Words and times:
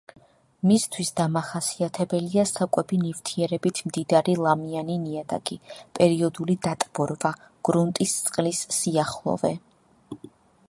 მისთვის 0.69 1.09
დამახასიათებელია 1.17 2.45
საკვები 2.51 2.97
ნივთიერებით 3.01 3.81
მდიდარი 3.89 4.33
ლამიანი 4.45 4.95
ნიადაგი, 5.03 5.57
პერიოდული 5.99 6.55
დატბორვა, 6.69 7.31
გრუნტის 7.69 8.15
წყლის 8.29 8.63
სიახლოვე. 8.79 9.53